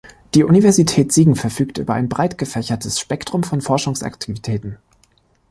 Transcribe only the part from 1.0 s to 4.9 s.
Siegen verfügt über ein breit gefächertes Spektrum von Forschungsaktivitäten.